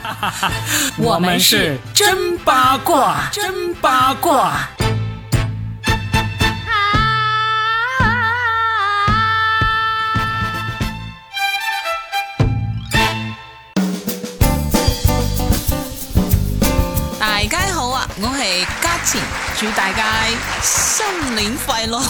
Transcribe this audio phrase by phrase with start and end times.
[0.96, 4.68] 我们是真八卦，真八卦。
[17.18, 19.20] 大家好啊，我系嘉晴，
[19.58, 20.04] 祝大家
[20.62, 22.00] 新年快樂。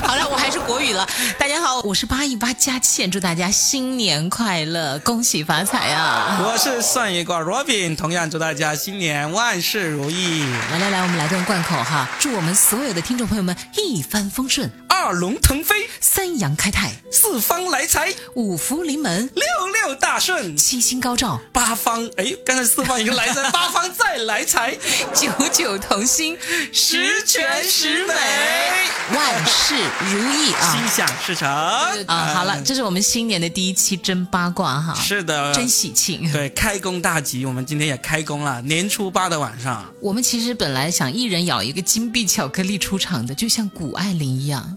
[0.06, 1.06] 好了，我还是国语了。
[1.38, 6.40] 大家好，我是八一八佳倩，祝大家新年快乐，恭喜发财啊！
[6.42, 14.70] 我是算一卦 Robin，同样祝大家新年万事如意，来来来，我们来段贯口哈，祝我们所有的听众朋友们一帆风顺，
[15.02, 22.06] 二龙腾飞，三阳开泰，四方来财，五福临门，六六大顺，七星高照，八方。
[22.18, 24.76] 哎，刚才四方已经来财，八方再来财，
[25.14, 26.36] 九九同心，
[26.70, 28.14] 十全十美，
[29.14, 29.74] 万事
[30.12, 30.70] 如意啊！
[30.70, 31.48] 心想事成。
[31.48, 32.34] 啊！
[32.34, 36.30] 好了，这是我们新年的第一期真八卦哈，是的，真喜庆。
[36.30, 39.90] 对，开工大吉，我们今天也开工了，年初八的晚上。
[39.98, 44.76] 我们其实本来想一人咬一个金币巧克力出场的，就像谷爱凌一样。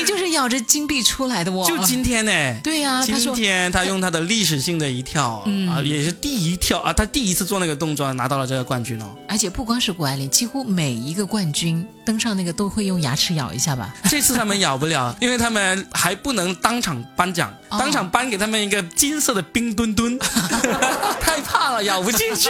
[0.00, 1.64] 谷爱凌就是咬着金币出来的哦。
[1.66, 2.60] 就今天呢？
[2.62, 9.06] 对呀，今天他用他的历史性的一跳啊，也是第一跳啊，他第一次做那个动作拿到了这个冠军哦。
[9.28, 13.94] 而且不光是谷爱凌，几乎每一个冠军登上那个都会用牙齿咬一下吧。
[14.08, 20.18] 这次他们咬不了，因为他们还不能当场颁奖，当场颁给他们一个金色的冰墩墩，
[21.20, 22.48] 太怕了，咬不进去。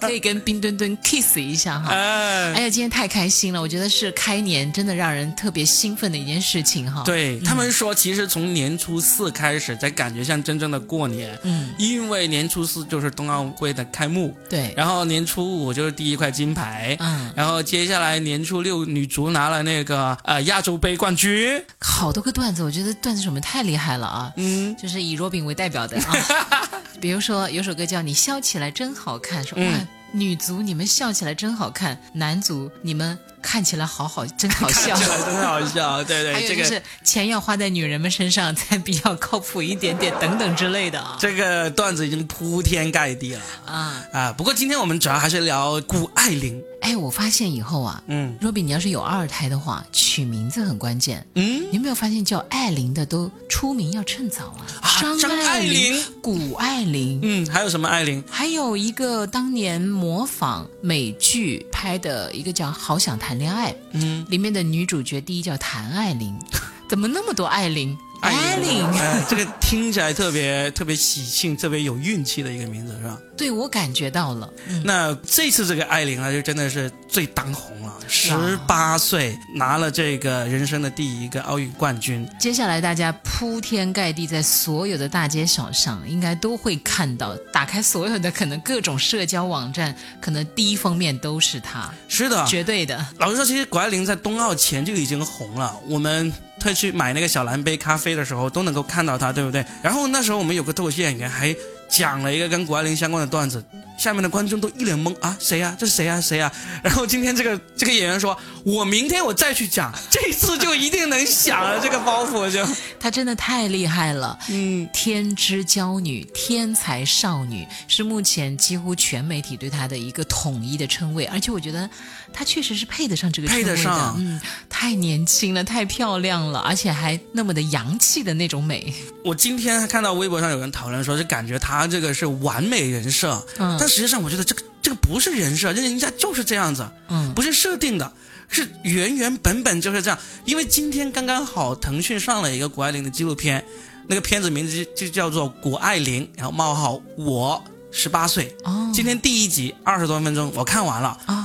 [0.00, 1.90] 可以跟冰墩墩 kiss 一下哈。
[1.90, 7.02] 哎呀，今天太开心了，我觉得是开年真的让人特别兴奋的一件事情哈。
[7.04, 29.64] 对他们说，其实从年初四开始才感觉像真正的过年，嗯，因为年初四就是冬奥会的开幕，对，然后年初五就是第一块金牌，嗯，然后接下来年初六女足拿了那个呃亚洲杯冠军，好多个段子，我觉得段子手们太厉害了啊，嗯，就是以若饼为代表的啊， 比如说有首歌叫你笑起来真好看，说哇
[30.12, 33.18] 女足你们笑起来真好看，男足你们。
[33.44, 36.32] 看起来好好，真好笑， 真好笑， 对对。
[36.32, 41.16] 还有就是钱要花在女人们身上才比较靠谱一点点，等等之类的啊。
[41.20, 44.32] 这个段子已经铺天盖地了啊啊！
[44.32, 46.62] 不过今天我们主要还是聊谷爱凌。
[46.84, 51.26] 哎，我发现以后啊，嗯，若比你要是有二胎的话，取名字很关键。
[51.34, 55.00] 嗯，你有没有发现叫艾琳的都出名要趁早啊？
[55.18, 58.22] 张爱玲、谷爱玲，嗯，还有什么艾琳？
[58.30, 66.38] 还有一个当年模仿美剧拍的一个叫《好想谈恋爱》，嗯，里面的女主角第一叫谭爱玲，
[66.86, 67.96] 怎么那么多爱玲？
[68.24, 73.18] 艾琳，哎，这个听起来特别特别喜庆，特别有运气的一个名字，是吧？
[73.36, 74.48] 对，我感觉到了。
[74.82, 78.32] 那这次这个艾琳啊，就真的是最当红了，十
[78.66, 82.26] 八岁拿了这个人生的第一个奥运冠军。
[82.40, 91.92] 接下来大家铺天盖地在所有的大街小巷，应该都会看到，打开所有的可能各种社交网站，可能第一封面都是她。
[92.08, 93.04] 是的，绝对的。
[93.18, 95.76] 老实说，其实谷爱凌在冬奥前就已经红了。
[95.86, 96.32] 我们。
[96.60, 99.64] 特去买那个小蓝杯咖啡的时候，都能够看到他，对不对？
[99.82, 101.54] 然后那时候我们有个脱口秀演员还
[101.88, 103.64] 讲了一个跟谷爱凌相关的段子。
[103.96, 105.76] 下面的观众都一脸懵啊，谁呀？
[105.78, 106.20] 这是谁呀？
[106.20, 106.50] 谁呀？
[106.82, 111.78] 然后今天这个这个演员说，我明天我再去讲， 这次就一定能响了。
[111.80, 112.66] 这个包袱就，
[112.98, 114.36] 他真的太厉害了。
[114.48, 121.24] 嗯，天之娇女，天才少女，是目前几乎全媒体对她的一个统一的称谓。
[121.26, 121.88] 而且我觉得，
[122.34, 124.14] 她确实是配得上这个称谓的。
[124.18, 128.92] 嗯，太年轻了，太漂亮了，而且还那么的洋气的那种美。
[129.24, 133.40] 我今天看到微博上有人讨论说，就感觉她这个是完美人设。
[133.58, 133.76] 嗯。
[133.78, 138.12] 但实际上，我觉得这个这个不是人设，人家就是这样子，嗯，不是设定的，
[138.48, 140.18] 是原原本本就是这样。
[140.44, 143.64] 因为今天刚刚好，腾讯上了一个谷爱凌的纪录片，
[144.08, 148.54] 那个片子名字就叫做《谷爱凌》，然后冒号我十八岁。
[148.64, 151.43] 哦，今天第一集二十多分钟，我看完了啊。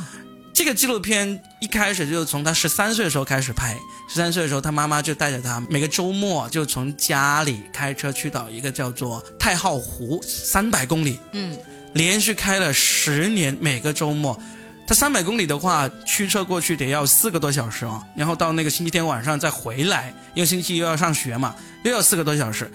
[0.59, 3.77] 这个纪录片一开始就从他十三岁的时候开始拍，
[4.09, 11.17] 十三岁的时候，他妈妈就带着他每个周末就从家里开车去到一个叫做太浩湖，三百公里。
[11.31, 11.57] 嗯。
[11.93, 14.37] 连续开了十年，每个周末，
[14.85, 22.69] 他三百公里的话，驱车过去得要四个多小时哦，然后到那个星期天晚上再回来，因为星期一又要上学嘛，又要四个多小时，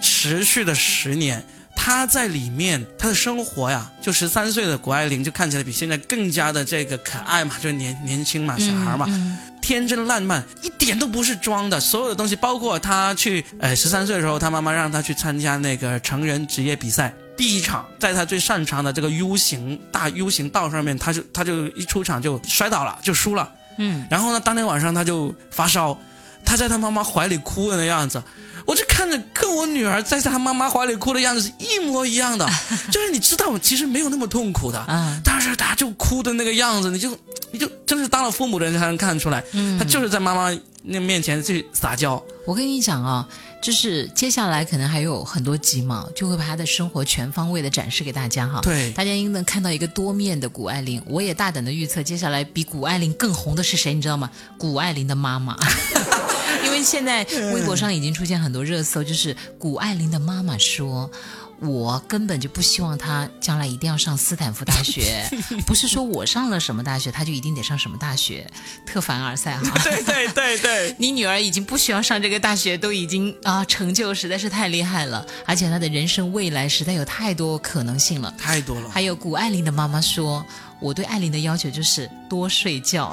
[0.00, 1.44] 持续的十年，
[1.88, 9.06] 他在里面他的生活呀，就十三岁的谷爱凌就看起来比现在更加的这个可爱嘛，就年年轻嘛，小孩嘛，
[9.62, 17.10] 天真烂漫，一点都不是装的，所有的东西，包括他去，呃，十三岁的时候，他妈妈让他去参加那个成人职业比赛。
[17.38, 23.50] 第一场，在他最擅长的这个 U 型大 U 型道上面，他就他就一出场就摔倒了，就输了。
[23.78, 25.98] 嗯，然后呢，当天晚上他就发烧，
[26.44, 28.22] 他在他妈妈怀里哭的那样子，
[28.66, 32.48] 我就看着跟我女儿在他妈妈怀里哭的样子是一模一样的，
[32.90, 34.84] 就是你知道我其实没有那么痛苦的，
[35.24, 37.16] 但是他就哭的那个样子，你就
[37.50, 39.42] 你就真是当了父母的人才能看出来，
[39.78, 42.22] 他就是在妈妈那面前去撒娇。
[42.46, 43.28] 我跟你讲啊。
[43.60, 48.60] 就是接下来可能还有很多集嘛，就会把他的生活全方位的展示给大家哈。
[48.62, 51.02] 对，大家应能看到一个多面的谷爱凌。
[51.06, 53.92] 我也大胆的预测，接下来比谷爱凌更红的是谁？
[53.92, 54.30] 你知道吗？
[54.56, 55.56] 谷爱凌的妈妈。
[56.82, 61.10] 现在微博上已经出现很多热搜，就是谷爱凌的妈妈说。
[61.60, 65.28] 我根本就不希望他将来一定要上斯坦福大学，
[65.66, 68.46] 不是说我上了什么大学他就一定得上什么大学，
[68.86, 69.76] 特凡尔赛哈。
[69.82, 78.88] 对对对对， 你女儿已经不需要上这个大学，都已经啊成就实在是太厉害了，而且她的人生未来实在有太多可能性了，太多了。
[78.88, 80.46] 还有谷爱凌的妈妈说。
[80.80, 83.12] 我对艾琳的要求就是多睡觉。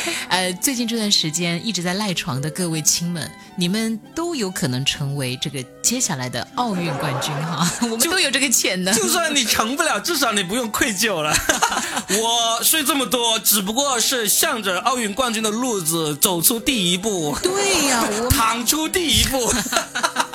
[0.28, 7.68] 呃，最近这段时间一直在赖床的各位亲们，你们都有可能成为这个接下来的奥运冠军哈！
[7.82, 8.94] 我们都有这个潜能。
[8.94, 11.34] 就算你成不了，至少你不用愧疚了。
[12.18, 17.36] 我睡这么多，只不过是向着奥运冠军的路子走出第一步。
[17.42, 19.52] 对呀，我躺出第一步。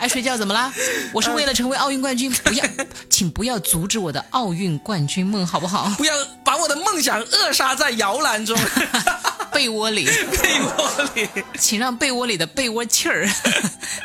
[0.00, 0.72] 爱睡觉怎么啦？
[1.12, 2.64] 我是为了成为奥运冠军，不要，
[3.10, 5.92] 请不要阻止我的奥运冠军梦，好不好？
[5.98, 8.58] 不要把我的梦想扼杀在摇篮中，
[9.52, 13.28] 被窝里，被窝里，请让被窝里的被窝气儿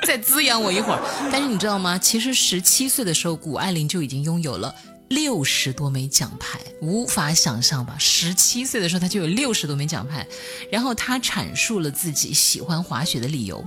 [0.05, 1.01] 再滋养我一会儿。
[1.31, 1.97] 但是你知道吗？
[1.97, 4.75] 其实十七岁的时候，谷爱凌就已经拥有了
[5.07, 7.95] 六十多枚奖牌，无法想象吧？
[7.97, 10.27] 十七岁的时候，她就有六十多枚奖牌。
[10.69, 13.63] 然后她阐述了自己喜欢滑雪的理由。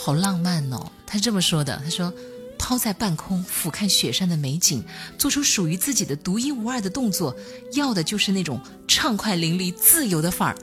[0.00, 0.90] 好浪漫哦！
[1.04, 2.14] 他是这么说的，他说
[2.56, 4.84] ：“抛在半空，俯瞰雪山的美景，
[5.18, 7.36] 做出属于自己的独一无二的动作，
[7.72, 10.56] 要的就是那种畅快淋漓、自由的范儿。”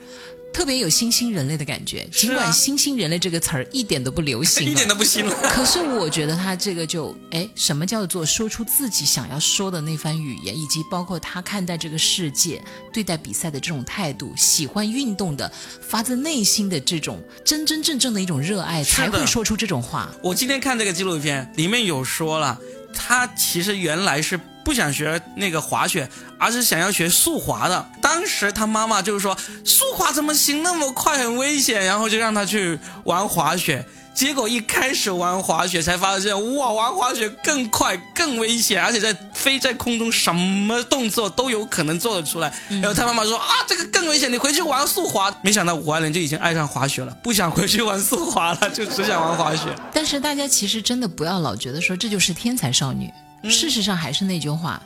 [0.56, 5.36] 特别有新兴人类的感觉，尽管“新兴人类”这个词儿一点都不流行， 一点都不新了。
[5.52, 15.52] 可是我觉得他这个就，哎，什么叫做说出自己想要说的那番语言，以及包括他看待这个世界、对待比赛的这种态度，喜欢运动的、
[15.86, 20.10] 发自内心的这种真真正正的一种热爱，才会说出这种话。
[20.22, 22.58] 我今天看这个纪录片，里面有说了，
[22.94, 24.40] 他其实原来是。
[24.66, 26.10] 不想学那个滑雪，
[26.40, 27.86] 而是想要学速滑的。
[28.02, 33.86] 当时他妈妈就是说，速滑怎么行那么快，很危险，然后就让他去玩滑雪。
[34.12, 42.52] 结果一开始玩滑雪，才发现哇，玩滑雪更快、更危险，而且在飞在空中，什么动作都有可能做得出来。
[42.68, 45.32] 然后他妈妈说啊，这个更危险，你回去玩速滑。
[45.42, 49.72] 没想到五二零就已经爱上滑雪了，不想回去玩速滑了，就只想玩滑雪。
[49.92, 53.08] 但是大家其实真的不要老觉得说这就是天才少女。
[53.50, 54.82] 事实上还是那句话。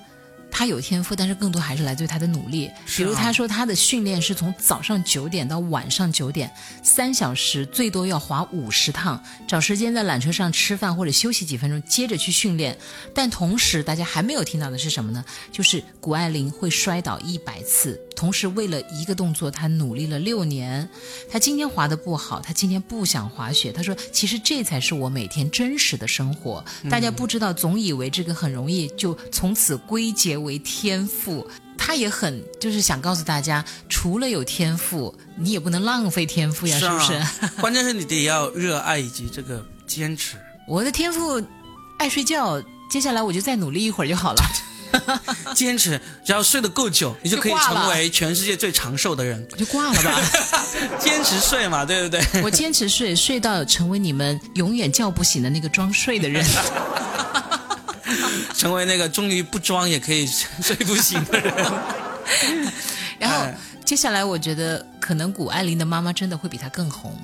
[0.52, 2.68] 他有天赋，但是更多还是来自于他的努力。
[2.96, 6.50] 比如他说他的训练是从早上九点到晚上九点，
[6.82, 12.76] 三小时最多要滑五十趟，找时间在缆车上吃饭或者休息几分钟，接着去训练。
[13.14, 15.24] 但同时大家还没有听到的是什么呢？
[15.52, 20.87] 就是谷爱凌会摔倒一百次，同时为了一个动作，他努力了六年。
[21.31, 23.72] 他今天滑的不好，他今天不想滑雪。
[23.72, 30.37] 他说：“其实这才是我每天真实的生活。”大家不知道，总以为这个很容易，就从此归结。
[30.37, 37.58] 为天赋，他也很就是想告诉大家，除了有天赋，你也不能浪费天赋呀，是不是？
[37.58, 40.37] 关键是你得要热爱以及这个坚持。
[40.69, 41.43] 我的天赋
[41.99, 44.43] 爱睡觉，接下来我就再努力一会儿就好了。
[45.54, 49.46] 坚持，只要睡得够久，你就可以成为全世界最长寿的人。
[49.53, 50.20] 我就挂了吧。
[50.98, 52.20] 坚持睡嘛，对不对？
[52.43, 56.44] 我坚持睡，睡到成为你们永远叫不醒的那个装睡的人。
[58.56, 61.55] 成为那个终于不装也可以睡不醒的人。
[63.19, 63.46] 然后
[63.84, 67.17] 接下来，我觉得可能谷爱凌的妈妈真的会比她更红。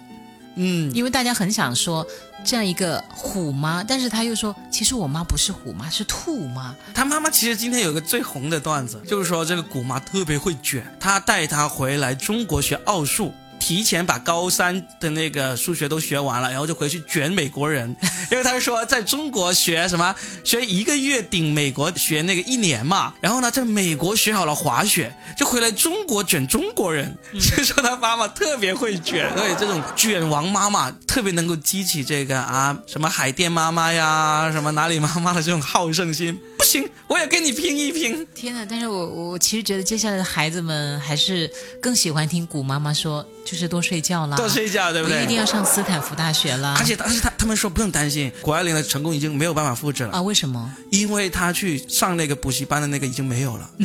[0.54, 2.06] 嗯，因为大家很想说
[2.46, 6.72] 这样一个虎妈，但是他又说，其实我妈不是虎妈，是兔妈。
[6.94, 13.34] 他妈妈其实今天有个最红的段子，就是说这个古妈特别会卷，她带她回来中国学奥数。
[13.66, 17.96] 提前把高三的那个数学都学完了，然后就回去卷美国人，
[18.30, 36.38] 因为他说在中国学什么学一个月顶美国学那个一年嘛，然后呢在美国学好了滑雪，就回来中国卷中国人，所以说他妈妈特别会卷，所以这种卷王妈妈特别能够激起这个啊什么海淀妈妈呀，什么哪里妈妈的这种好胜心。
[36.66, 38.26] 行，我也跟你拼一拼。
[38.34, 38.66] 天哪！
[38.68, 41.48] 但是我我其实觉得接下来的孩子们还是
[41.80, 45.22] 更喜欢听古妈妈说，就是多睡觉啦，多睡觉，对不对？
[45.22, 46.74] 一定要上斯坦福大学啦。
[46.78, 50.20] 而且而且他他们说不用担心，谷爱凌的成功已经没有办法复制了啊？
[50.22, 50.74] 为什么？
[50.90, 53.70] 因为他去上那个补习班的那个已经没有了。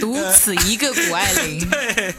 [0.00, 1.66] 独此一个谷爱凌。
[1.70, 2.14] 对，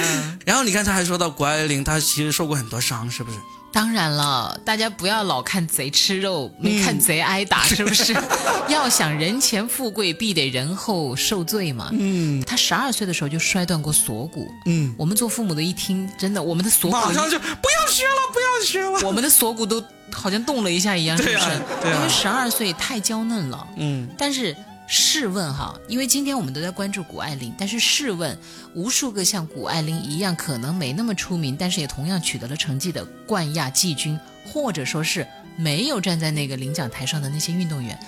[0.00, 0.38] 嗯。
[0.44, 3.38] 然后你刚才还说到谷爱凌，她其实受过很多伤，是不是？
[3.72, 8.14] 当然了，大家不要老看贼吃肉，没看贼挨打，是不是？
[8.68, 11.88] 要想人前富贵，必得人后受罪嘛。
[11.92, 14.46] 嗯，他十二岁的时候就摔断过锁骨。
[14.66, 21.38] 嗯，我们做父母的一听，真的，我们的锁骨马上就不要学了，不要学了，我们的锁骨都好像动了一下一样，是不是？
[21.82, 23.66] 对啊，因为十二岁太娇嫩了。
[23.76, 24.54] 嗯，但是。
[24.94, 28.38] 试问哈，因为今天我们都在关注谷爱凌，但是试问，
[28.74, 37.98] 无数个像谷爱凌一样可能没那么出名，但是也同样取得了成绩的冠亚季军，或者说是没有站在那个领奖台上的那些运动员，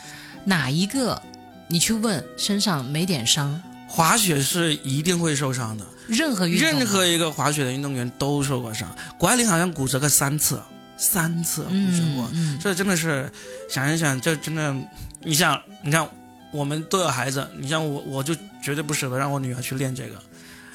[0.44, 1.22] 哪一个
[1.68, 3.62] 你去问身上没点伤？
[3.88, 8.94] 滑雪是一定会受伤的，任何运任何一个滑雪的运动员都受过伤。
[9.16, 10.60] 谷爱凌好像骨折个三次，
[10.98, 13.32] 三次骨折过，这真的是
[13.70, 14.76] 想一想，这真的，
[15.22, 16.06] 你想，你看。
[16.54, 18.32] 我们都有孩子，你像我，我就
[18.62, 20.14] 绝对不舍得让我女儿去练这个。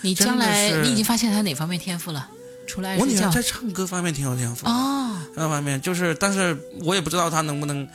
[0.01, 2.27] 你将来，你已经发现她哪方面天赋了？
[2.67, 7.87] 出来我女儿在唱歌方面挺有天赋哦，那方面就是，但是我也不知道她能不能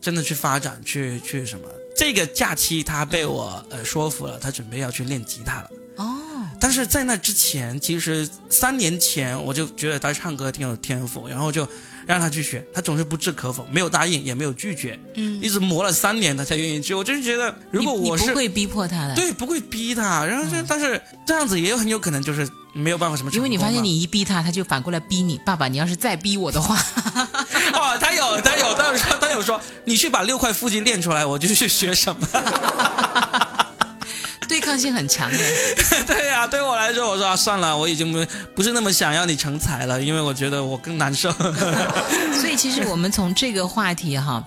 [0.00, 1.66] 真的去发展，去去什么。
[1.96, 5.70] 这个假期她被我呃说服了，她准备要去练吉他了。
[5.96, 11.66] 哦，但是在那之前，其实三年前我就觉得他唱歌挺有天赋，然后就。
[12.06, 16.92] 让他去学，他总是不置可否，没有答应，也没有拒绝，嗯，一直磨了三年，他才愿意去。
[16.92, 20.24] 我就是觉得，如果我是不会逼迫他的，对，不会逼他。
[20.24, 23.30] 然后就，但是这样子也有很有可能就是没有办法什么。
[23.32, 25.38] 因为你发现你一逼他，他就反过来逼你。
[25.44, 26.74] 爸爸，你要是再逼我的话，
[27.74, 32.26] 哦，他有，他有，他有说，他有说，你去把六块腹肌练出来，我就去学什么。
[34.70, 35.38] 对抗性很强的，
[36.06, 38.24] 对呀，对我来说，我说啊，算了，我已经不
[38.54, 41.32] 不是那么想要你成才了，因为我觉得我更难受。
[42.40, 44.42] 所以其实我们从这个话题哈，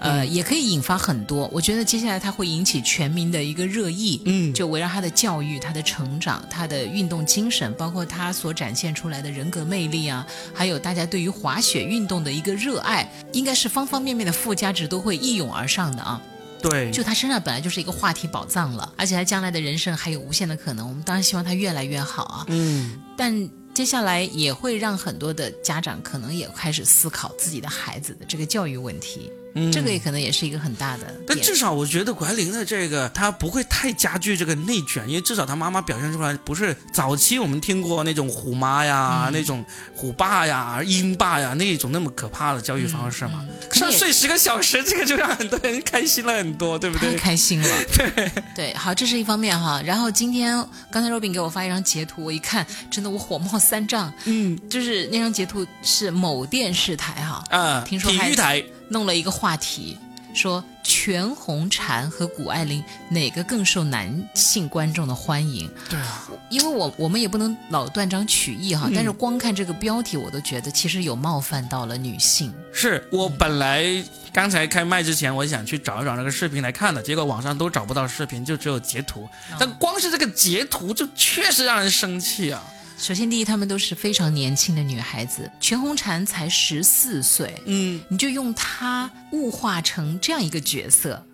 [0.00, 1.48] 呃，也可以引发很多。
[1.52, 16.20] 我觉得接下来它会引起全民的一个热议，嗯，就围绕他的教育、他的成长、他的运动精神，包括他所展现出来的人格魅力啊，还有大家对于滑雪运动的一个热爱，应该是方方面面的附加值都会一涌而上的啊。
[16.62, 20.88] 对，就他身上本来就是一个话题宝藏了，而且他将来的人生还有无限的可能。
[20.88, 22.44] 我们当然希望他越来越好啊。
[22.48, 29.30] 嗯，但接下来也会让很多的家长可能也开始思考自己的孩子的这个教育问题。
[29.72, 43.44] 这个也可能也是一个很大的，但至少我觉得谷爱凌的这个她不会太加剧这个内卷，因为至少她妈妈表现出来不是早期我们听过那种虎妈呀、那种虎爸呀、鹰爸呀那种那么可怕的教育方式嘛。
[43.72, 47.12] 上睡十个小时，这个就让很多人开心了很多，对不对？
[47.12, 48.74] 太开心了，对 对。
[48.74, 49.80] 好，这是一方面哈。
[49.84, 54.12] 然后今天刚才 Robin 给我发一张截图，我一看，真的我火冒三丈。
[54.24, 58.64] 嗯，就是那张截图是某电视台哈，啊，听说体育台。
[58.88, 59.98] 弄了一个话题，
[60.34, 65.70] 说全红婵和谷爱凌哪个更受男性观众的欢迎？
[65.88, 72.52] 对啊，因为我我们也不能老断章取义哈，但是光看这个标题，我都觉得其实有冒犯到了女性。
[72.72, 73.84] 是我本来
[74.32, 79.28] 刚才开麦之前，我想去找一找那个视频来看的，结果网上都找不到视频，就只有截图。
[79.58, 82.62] 但光是这个截图，就确实让人生气啊。
[82.98, 91.24] 首先，第一，她们都是非常年轻的女孩子，全红婵才十四岁，嗯，你就用她物化成这样一个角色，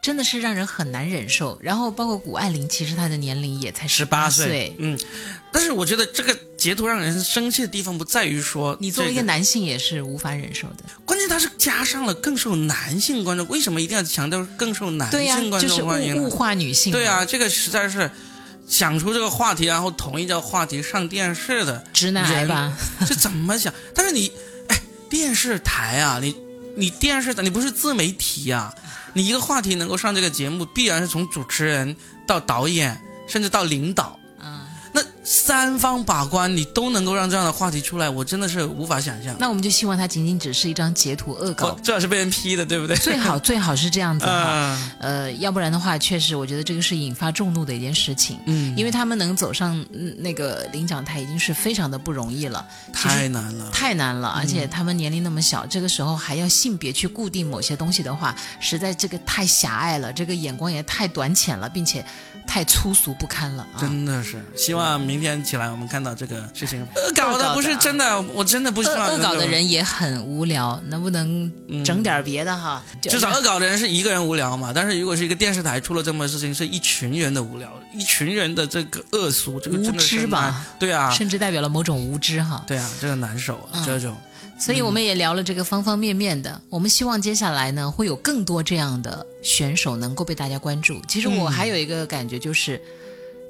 [0.00, 1.58] 真的是让人很难忍受。
[1.60, 4.96] 然后，包括谷爱凌，其实她的年龄也才十八岁，嗯。
[5.50, 10.84] 但是，我觉得这个截图让人生气的地方不在于说，你作为一个男性也是无法忍受的。
[11.04, 16.16] 关键，他是加上了更受男性观众，为什么一定要强调更受男性观众欢迎？
[16.16, 16.92] 物化女性。
[16.92, 18.08] 对啊，这个实在是。
[18.68, 22.72] 想出这个话题，然后同意这个话题上电视的直男癌吧？
[23.06, 23.72] 这怎么想？
[23.94, 24.30] 但是你，
[24.68, 26.36] 哎，电视台啊，你
[26.76, 28.72] 你电视台，你不是自媒体啊？
[29.14, 31.96] 你一个话题能够上这个节目，必然是从主持人
[32.26, 34.18] 到导演，甚至到领导。
[35.30, 39.36] 三方把关，你都能够让这样的话题出来，我真的是无法想象。
[39.38, 42.96] 那我们就希望它仅仅只是一张截图恶搞，最好是被人批的，对不对？
[42.96, 48.38] 最好 最好是这样子哈，呃，要不然的话，确实我觉得这个是引发众怒的一件事情。
[48.46, 49.84] 嗯，因为他们能走上
[50.16, 54.28] 那个领奖台，已经是非常的不容易了，太难了，太难了。
[54.28, 62.02] 而且他们年龄那么小，这个时候还要性别去固定某些东西的话，实在这个太狭隘了，这个眼光也太短浅了，并且。
[62.58, 64.44] 太粗俗不堪了啊，真的是。
[64.56, 66.82] 希望明天起来我们看到这个事情。
[66.96, 69.06] 恶搞的不是真的，我真的不希望。
[69.10, 71.48] 恶搞的人也很无聊，能不能
[71.84, 72.82] 整点别的哈？
[73.00, 74.72] 至少恶搞的人是一个人无聊嘛。
[74.74, 80.66] 但是如果是一个电视台出了这么事情，是一群人的无聊，一群人的这个恶俗，这个无知吧？
[80.80, 82.64] 对啊，甚至代表了某种无知哈。
[82.66, 84.16] 对啊，这个难受啊，这种。
[84.58, 91.00] 所以我们也聊了这个方方面面的，我们希望接下来呢会有更多这样的选手能够被大家关注。
[91.08, 92.80] 其实我还有一个感觉就是，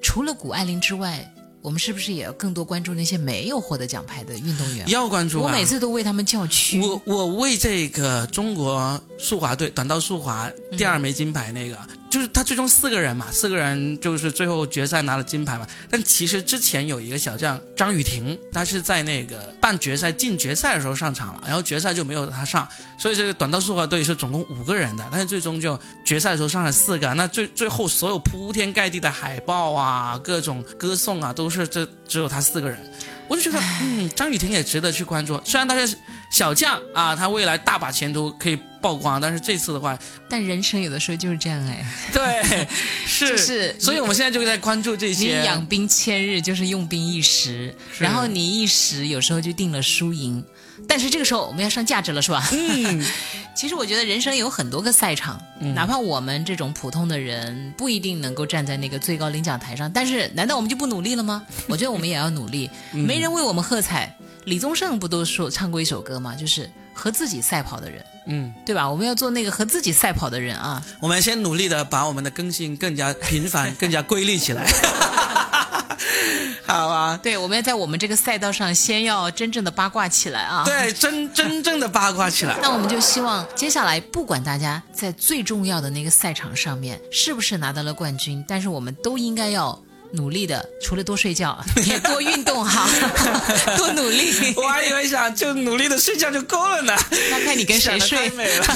[0.03, 1.33] 除了谷爱凌之外。
[1.61, 4.89] 我们是不是也要更多关注那些没有获得奖牌的运动员？
[4.89, 5.41] 要关注。
[5.41, 6.81] 我每次都为他们叫屈。
[6.81, 11.77] 我我为这个中国速滑队短道速滑第二枚金牌那个。
[12.11, 15.67] 就是他最终四个人嘛，四个人就是最后决赛拿了金牌嘛。
[15.91, 22.67] 但其实之前有一个小将张雨婷，她是在那个半决赛进决赛的时候上场了，然后决赛就没有她上，
[22.99, 27.13] 所以这个短道速滑队是总共五个人的，但是最终就决赛的时候上了四个。
[27.15, 32.79] 那最最后所有铺天盖地的海报啊，各种歌颂啊，都是这只有他四个人。
[33.29, 35.39] 我就觉得，嗯，张雨婷也值得去关注。
[35.45, 35.95] 虽然他是
[36.31, 41.85] 小将啊，他未来大把前途可以曝光，但是这次的话，但人生有的时候就是这样哎。
[42.13, 42.67] 对，
[43.07, 45.39] 是是，所以我们现在就在关注这些。
[45.41, 50.45] 你养兵千日，就是用兵一时，然后你一时有时候就定了输赢。
[50.87, 52.49] 但是这个时候我们要上价值了，是吧？
[52.53, 53.05] 嗯，
[53.55, 55.41] 其实我觉得人生有很多个赛场，
[55.75, 61.45] 哪怕我们这种普通的人不一定能够站在那个最高领奖台上，但是难道我们就不努力了吗？
[61.67, 62.71] 我觉得我们也要努力。
[62.93, 66.37] 没人为我们喝彩，李宗盛不都说唱过一首歌吗？
[66.37, 68.91] 就是和自己赛跑的人，嗯，对吧？
[68.91, 70.83] 我们要做那个和自己赛跑的人啊！
[70.99, 74.67] 我们先努力的把我们的更新更加频繁、更加规律起来。
[76.67, 80.65] 好啊，对，我们要在我们这个赛道上先要真正的八卦起来啊！
[80.67, 82.59] 对，真真正的八卦起来。
[82.61, 89.81] 那我们就希望接下来，不管大家在最重要的那个赛场上面是不是拿到了冠军，但是我们都应该要。
[90.13, 92.89] 努力的，除了多睡觉， 也多运动哈，
[93.77, 94.55] 多努力。
[94.57, 96.95] 我还以为想就努力的睡觉就够了呢。
[97.31, 98.31] 那看你跟谁睡。
[98.31, 98.67] 美了。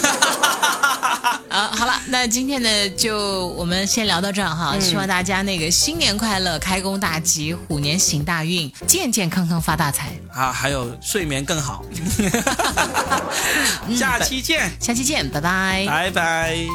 [1.48, 4.78] 啊，好了，那今天呢，就我们先聊到这儿哈。
[4.80, 10.12] 希望大家那个新年快乐，开工大吉，虎年行大运，健健康康发大财。
[10.34, 11.84] 啊，还有睡眠更好。
[13.96, 16.66] 下期见，下期见，拜拜，拜拜。